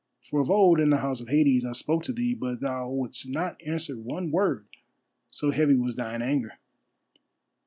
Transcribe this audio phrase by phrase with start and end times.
[0.31, 3.29] For of old in the House of Hades I spoke to thee, but thou wouldst
[3.29, 4.65] not answer one word,
[5.29, 6.57] so heavy was thine anger."